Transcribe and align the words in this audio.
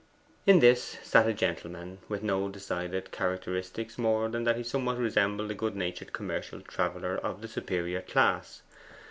In 0.47 0.61
this 0.61 0.97
sat 1.03 1.27
a 1.27 1.31
gentleman 1.33 1.99
with 2.09 2.23
no 2.23 2.49
decided 2.49 3.11
characteristics 3.11 3.99
more 3.99 4.29
than 4.29 4.45
that 4.45 4.55
he 4.57 4.63
somewhat 4.63 4.97
resembled 4.97 5.51
a 5.51 5.53
good 5.53 5.75
natured 5.75 6.11
commercial 6.11 6.59
traveller 6.61 7.17
of 7.19 7.43
the 7.43 7.47
superior 7.47 8.01
class. 8.01 8.63